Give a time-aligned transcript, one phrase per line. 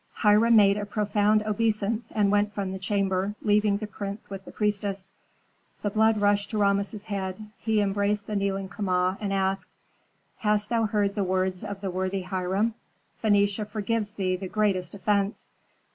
[0.15, 4.51] Hiram made a profound obeisance and went from the chamber, leaving the prince with the
[4.51, 5.11] priestess.
[5.83, 9.69] The blood rushed to Rameses' head; he embraced the kneeling Kama, and asked,
[10.37, 12.73] "Hast thou heard the words of the worthy Hiram?
[13.23, 15.51] Phœnicia forgives thee the greatest offence!